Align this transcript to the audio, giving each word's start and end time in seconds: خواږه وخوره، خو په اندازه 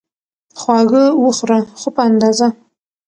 خواږه 0.59 1.03
وخوره، 1.23 1.59
خو 1.79 1.87
په 1.95 2.01
اندازه 2.09 2.47